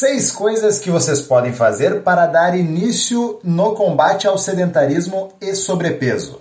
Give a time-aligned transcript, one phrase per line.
[0.00, 6.40] Seis coisas que vocês podem fazer para dar início no combate ao sedentarismo e sobrepeso.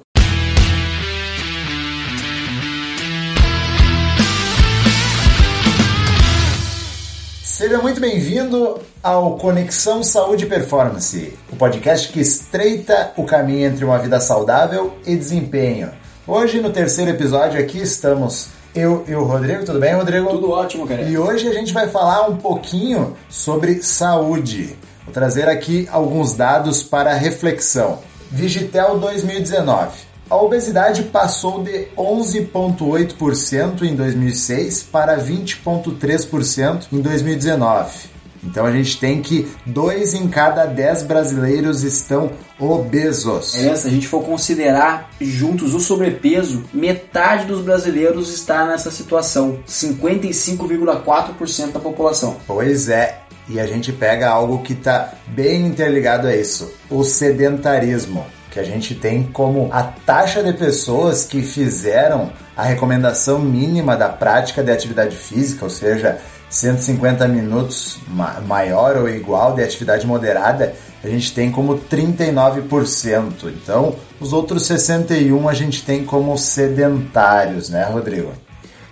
[7.43, 13.83] Seja muito bem-vindo ao Conexão Saúde e Performance, o podcast que estreita o caminho entre
[13.83, 15.91] uma vida saudável e desempenho.
[16.25, 19.65] Hoje, no terceiro episódio aqui, estamos eu e o Rodrigo.
[19.65, 20.29] Tudo bem, Rodrigo?
[20.29, 21.01] Tudo ótimo, cara.
[21.03, 24.77] E hoje a gente vai falar um pouquinho sobre saúde.
[25.05, 27.99] Vou trazer aqui alguns dados para reflexão.
[28.31, 30.09] Vigitel 2019.
[30.29, 38.18] A obesidade passou de 11,8% em 2006 para 20,3% em 2019.
[38.43, 43.55] Então a gente tem que dois em cada dez brasileiros estão obesos.
[43.55, 49.59] É, se a gente for considerar juntos o sobrepeso, metade dos brasileiros está nessa situação,
[49.67, 52.37] 55,4% da população.
[52.47, 58.25] Pois é, e a gente pega algo que está bem interligado a isso, o sedentarismo
[58.51, 64.09] que a gente tem como a taxa de pessoas que fizeram a recomendação mínima da
[64.09, 66.19] prática de atividade física, ou seja,
[66.49, 67.99] 150 minutos
[68.47, 73.45] maior ou igual de atividade moderada, a gente tem como 39%.
[73.45, 78.33] Então, os outros 61 a gente tem como sedentários, né, Rodrigo?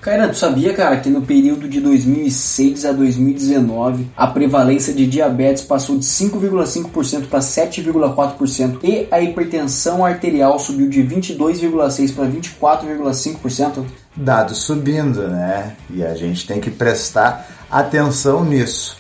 [0.07, 5.63] Cara, tu sabia, cara, que no período de 2006 a 2019 a prevalência de diabetes
[5.63, 13.83] passou de 5,5% para 7,4% e a hipertensão arterial subiu de 22,6% para 24,5%?
[14.15, 15.75] Dados subindo, né?
[15.89, 18.95] E a gente tem que prestar atenção nisso.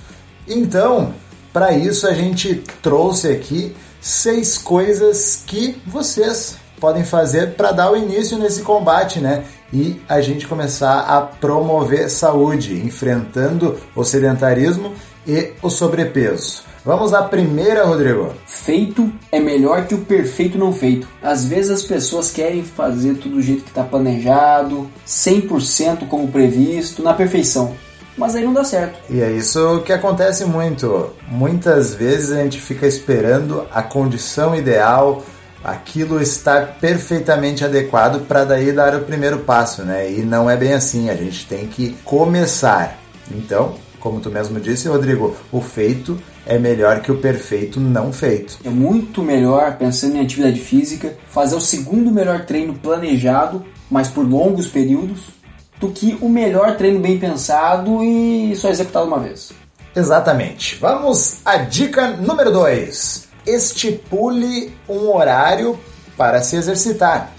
[0.45, 1.13] Então,
[1.53, 7.95] para isso a gente trouxe aqui seis coisas que vocês podem fazer para dar o
[7.95, 9.45] início nesse combate, né?
[9.71, 14.93] E a gente começar a promover saúde, enfrentando o sedentarismo
[15.27, 16.63] e o sobrepeso.
[16.85, 18.33] Vamos à primeira, Rodrigo.
[18.45, 21.05] Feito é melhor que o perfeito não feito.
[21.21, 27.03] Às vezes as pessoas querem fazer tudo do jeito que está planejado, 100% como previsto,
[27.03, 27.75] na perfeição.
[28.17, 28.99] Mas aí não dá certo.
[29.09, 31.11] E é isso que acontece muito.
[31.27, 35.23] Muitas vezes a gente fica esperando a condição ideal,
[35.67, 40.09] aquilo está perfeitamente adequado para daí dar o primeiro passo, né?
[40.09, 42.97] E não é bem assim, a gente tem que começar.
[43.29, 48.57] Então, como tu mesmo disse, Rodrigo, o feito é melhor que o perfeito não feito.
[48.63, 54.25] É muito melhor, pensando em atividade física, fazer o segundo melhor treino planejado, mas por
[54.25, 55.19] longos períodos,
[55.81, 59.51] do que o melhor treino bem pensado e só executado uma vez.
[59.93, 60.77] Exatamente.
[60.77, 65.79] Vamos à dica número 2 estipule um horário
[66.15, 67.31] para se exercitar.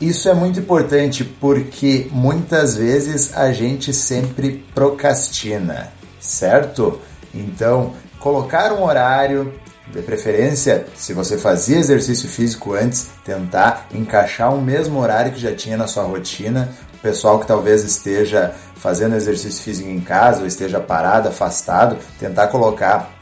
[0.00, 7.00] Isso é muito importante porque muitas vezes a gente sempre procrastina, certo?
[7.32, 9.54] Então, colocar um horário,
[9.92, 15.54] de preferência, se você fazia exercício físico antes, tentar encaixar o mesmo horário que já
[15.54, 16.70] tinha na sua rotina.
[16.94, 22.48] O pessoal que talvez esteja fazendo exercício físico em casa ou esteja parado, afastado, tentar
[22.48, 23.13] colocar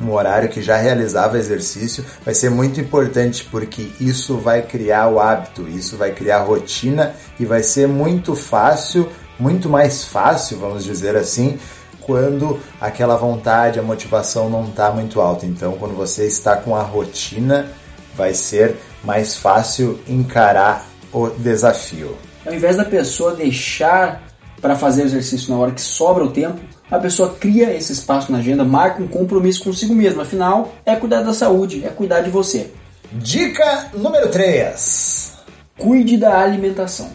[0.00, 5.20] um horário que já realizava exercício, vai ser muito importante porque isso vai criar o
[5.20, 11.16] hábito, isso vai criar rotina e vai ser muito fácil, muito mais fácil, vamos dizer
[11.16, 11.58] assim,
[12.00, 15.46] quando aquela vontade, a motivação não está muito alta.
[15.46, 17.70] Então, quando você está com a rotina,
[18.16, 22.16] vai ser mais fácil encarar o desafio.
[22.44, 24.22] Ao invés da pessoa deixar
[24.60, 26.60] para fazer exercício na hora que sobra o tempo,
[26.94, 30.22] a pessoa cria esse espaço na agenda, marca um compromisso consigo mesma.
[30.22, 32.70] Afinal, é cuidar da saúde, é cuidar de você.
[33.12, 35.32] Dica número 3:
[35.76, 37.10] Cuide da alimentação.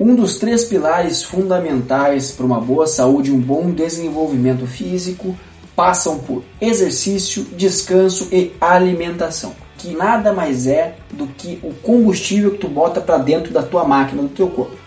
[0.00, 5.36] Um dos três pilares fundamentais para uma boa saúde e um bom desenvolvimento físico
[5.76, 12.58] passam por exercício, descanso e alimentação, que nada mais é do que o combustível que
[12.58, 14.81] tu bota para dentro da tua máquina, do teu corpo.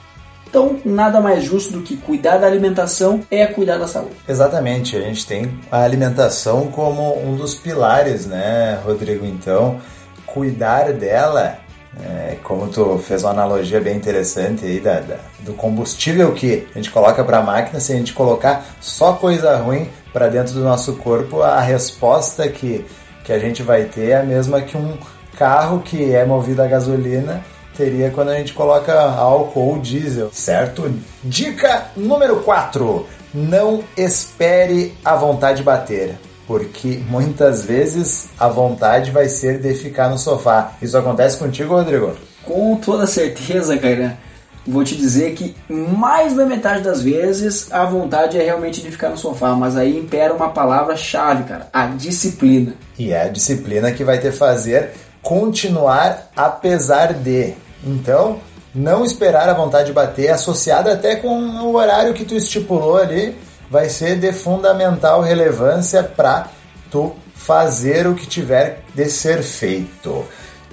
[0.56, 4.16] Então, nada mais justo do que cuidar da alimentação é cuidar da saúde.
[4.26, 9.26] Exatamente, a gente tem a alimentação como um dos pilares, né, Rodrigo?
[9.26, 9.82] Então,
[10.26, 11.58] cuidar dela,
[12.02, 16.78] é, como tu fez uma analogia bem interessante aí da, da do combustível que a
[16.78, 20.64] gente coloca para a máquina, se a gente colocar só coisa ruim para dentro do
[20.64, 22.86] nosso corpo, a resposta que,
[23.26, 24.98] que a gente vai ter é a mesma que um
[25.38, 27.44] carro que é movido a gasolina
[27.76, 30.92] teria quando a gente coloca álcool ou diesel, certo?
[31.24, 36.18] Dica número 4: não espere a vontade bater.
[36.48, 40.74] Porque muitas vezes a vontade vai ser de ficar no sofá.
[40.80, 42.14] Isso acontece contigo, Rodrigo?
[42.44, 44.18] Com toda certeza, cara.
[44.68, 49.10] vou te dizer que mais da metade das vezes a vontade é realmente de ficar
[49.10, 52.76] no sofá, mas aí impera uma palavra-chave, cara, a disciplina.
[52.98, 54.92] E é a disciplina que vai te fazer
[55.26, 57.56] continuar apesar de.
[57.86, 58.40] Então,
[58.74, 63.38] não esperar a vontade de bater, associada até com o horário que tu estipulou ali,
[63.70, 66.50] vai ser de fundamental relevância para
[66.90, 70.26] tu fazer o que tiver de ser feito.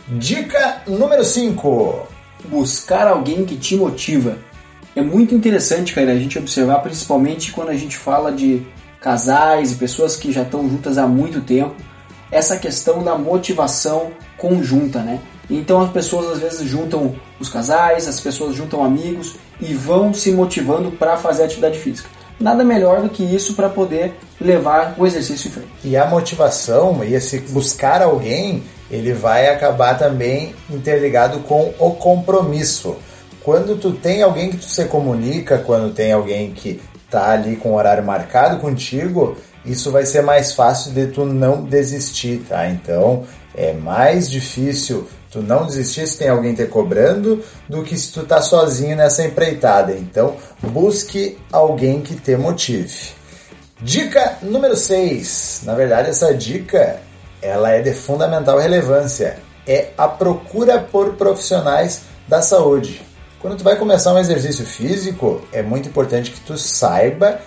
[0.09, 2.09] Dica número 5
[2.45, 4.37] buscar alguém que te motiva.
[4.95, 8.67] É muito interessante, cara, a gente observar, principalmente quando a gente fala de
[9.01, 11.75] casais e pessoas que já estão juntas há muito tempo,
[12.31, 15.21] essa questão da motivação conjunta, né?
[15.51, 20.33] Então as pessoas às vezes juntam os casais, as pessoas juntam amigos e vão se
[20.33, 22.09] motivando para fazer atividade física.
[22.41, 25.69] Nada melhor do que isso para poder levar o exercício em frente.
[25.85, 32.97] E a motivação e esse buscar alguém ele vai acabar também interligado com o compromisso.
[33.43, 36.81] Quando tu tem alguém que tu se comunica, quando tem alguém que
[37.11, 41.65] tá ali com o horário marcado contigo, isso vai ser mais fácil de tu não
[41.65, 42.69] desistir, tá?
[42.69, 43.25] Então
[43.55, 48.25] é mais difícil tu não desistir se tem alguém te cobrando do que se tu
[48.25, 49.93] tá sozinho nessa empreitada.
[49.93, 53.13] Então busque alguém que te motive.
[53.81, 55.63] Dica número 6.
[55.65, 57.01] Na verdade, essa dica
[57.41, 59.39] ela é de fundamental relevância.
[59.67, 63.03] É a procura por profissionais da saúde.
[63.41, 67.41] Quando tu vai começar um exercício físico, é muito importante que tu saiba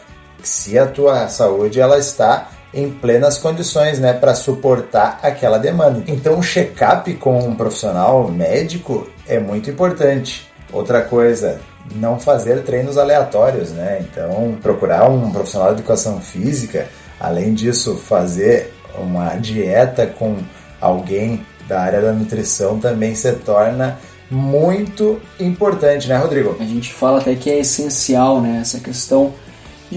[0.43, 6.03] se a tua saúde ela está em plenas condições, né, para suportar aquela demanda.
[6.07, 10.51] Então, o check-up com um profissional médico é muito importante.
[10.73, 11.61] Outra coisa,
[11.95, 13.99] não fazer treinos aleatórios, né?
[14.01, 16.87] Então, procurar um profissional de educação física,
[17.17, 20.37] além disso, fazer uma dieta com
[20.81, 23.97] alguém da área da nutrição também se torna
[24.29, 26.55] muito importante, né, Rodrigo?
[26.59, 29.33] A gente fala até que é essencial, né, essa questão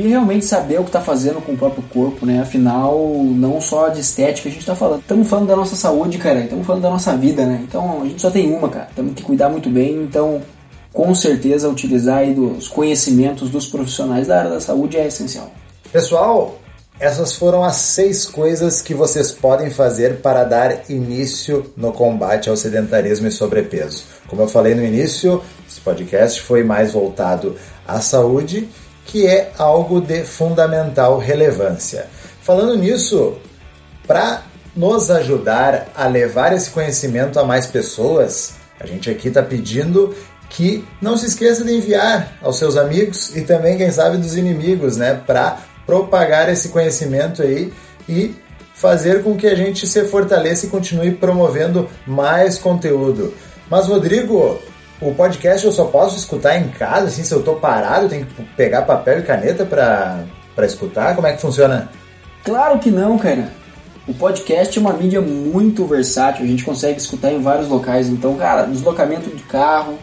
[0.03, 2.41] de realmente saber o que está fazendo com o próprio corpo, né?
[2.41, 2.97] Afinal,
[3.35, 5.01] não só de estética a gente está falando.
[5.01, 6.41] Estamos falando da nossa saúde, cara.
[6.41, 7.61] Estamos falando da nossa vida, né?
[7.67, 8.89] Então a gente só tem uma, cara.
[8.95, 9.97] Temos que cuidar muito bem.
[10.03, 10.41] Então,
[10.93, 15.51] com certeza, utilizar aí dos conhecimentos dos profissionais da área da saúde é essencial.
[15.93, 16.57] Pessoal,
[17.01, 22.57] essas foram as seis coisas que vocês podem fazer para dar início no combate ao
[22.57, 24.05] sedentarismo e sobrepeso.
[24.29, 27.57] Como eu falei no início, esse podcast foi mais voltado
[27.87, 28.69] à saúde,
[29.09, 32.07] que é algo de fundamental relevância.
[32.43, 33.39] Falando nisso,
[34.07, 34.43] para
[34.77, 40.15] nos ajudar a levar esse conhecimento a mais pessoas, a gente aqui está pedindo
[40.51, 44.99] que não se esqueça de enviar aos seus amigos e também, quem sabe, dos inimigos,
[44.99, 45.21] né?
[45.27, 47.73] Para propagar esse conhecimento aí
[48.07, 48.35] e
[48.75, 53.33] fazer com que a gente se fortaleça e continue promovendo mais conteúdo.
[53.71, 54.59] Mas, Rodrigo,
[55.01, 58.27] o podcast eu só posso escutar em casa, assim, se eu tô parado, eu tenho
[58.27, 61.15] que pegar papel e caneta para escutar?
[61.15, 61.89] Como é que funciona?
[62.45, 63.53] Claro que não, cara.
[64.07, 68.09] O podcast é uma mídia muito versátil, a gente consegue escutar em vários locais.
[68.09, 69.99] Então, cara, deslocamento de carro,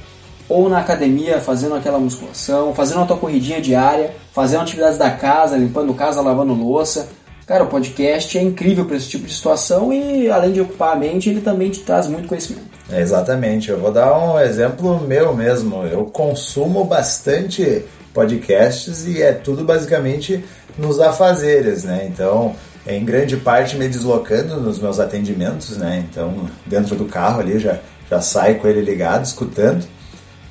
[0.47, 5.57] ou na academia fazendo aquela musculação, fazendo a tua corridinha diária, fazendo atividades da casa,
[5.57, 7.09] limpando casa, lavando louça.
[7.48, 10.95] Cara, o podcast é incrível para esse tipo de situação e além de ocupar a
[10.95, 12.75] mente, ele também te traz muito conhecimento.
[12.90, 15.84] É, exatamente, eu vou dar um exemplo meu mesmo.
[15.86, 17.84] Eu consumo bastante
[18.14, 20.44] podcasts e é tudo basicamente
[20.78, 22.08] nos afazeres, né?
[22.10, 22.56] Então,
[22.86, 26.06] em grande parte me deslocando nos meus atendimentos, né?
[26.10, 29.86] Então, dentro do carro ali já já saio com ele ligado, escutando.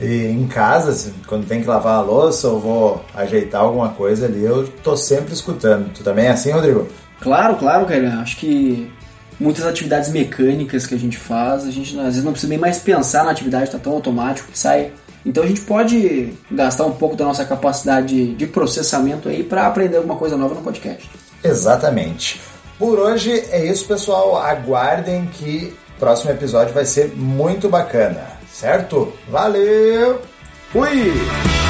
[0.01, 4.43] E em casa, quando tem que lavar a louça ou vou ajeitar alguma coisa ali,
[4.45, 5.93] eu tô sempre escutando.
[5.93, 6.89] Tu também é assim, Rodrigo?
[7.21, 8.19] Claro, claro, cara.
[8.21, 8.91] Acho que
[9.39, 12.79] muitas atividades mecânicas que a gente faz, a gente às vezes não precisa nem mais
[12.79, 14.93] pensar na atividade, tá tão automático que sai.
[15.25, 19.97] Então a gente pode gastar um pouco da nossa capacidade de processamento aí para aprender
[19.97, 21.11] alguma coisa nova no podcast.
[21.43, 22.41] Exatamente.
[22.79, 24.37] Por hoje é isso, pessoal.
[24.37, 29.13] Aguardem que o próximo episódio vai ser muito bacana certo?
[29.29, 30.21] Valeu!
[30.71, 31.64] Fui!